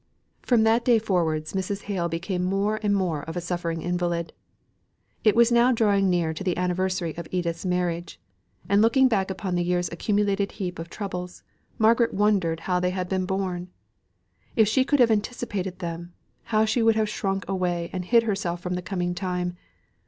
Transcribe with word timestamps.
From 0.41 0.63
that 0.63 0.83
day 0.83 0.97
forwards 0.97 1.53
Mrs. 1.53 1.83
Hale 1.83 2.09
became 2.09 2.43
more 2.43 2.79
and 2.81 2.95
more 2.95 3.21
of 3.21 3.37
a 3.37 3.39
suffering 3.39 3.83
invalid. 3.83 4.33
It 5.23 5.35
was 5.35 5.51
now 5.51 5.71
drawing 5.71 6.09
near 6.09 6.33
to 6.33 6.43
the 6.43 6.57
anniversary 6.57 7.15
of 7.17 7.27
Edith's 7.29 7.67
marriage, 7.67 8.19
and 8.67 8.81
looking 8.81 9.07
back 9.07 9.29
upon 9.29 9.53
the 9.53 9.63
year's 9.63 9.89
accumulated 9.91 10.53
heap 10.53 10.79
of 10.79 10.89
troubles, 10.89 11.43
Margaret 11.77 12.15
wondered 12.15 12.61
how 12.61 12.79
they 12.79 12.89
had 12.89 13.09
been 13.09 13.27
borne. 13.27 13.69
If 14.55 14.67
she 14.67 14.83
could 14.83 14.99
have 14.99 15.11
anticipated 15.11 15.77
them, 15.77 16.13
how 16.45 16.65
she 16.65 16.81
would 16.81 16.95
have 16.95 17.07
shrunk 17.07 17.47
away 17.47 17.91
and 17.93 18.03
hid 18.03 18.23
herself 18.23 18.59
from 18.59 18.73
the 18.73 18.81
coming 18.81 19.13
time! 19.13 19.55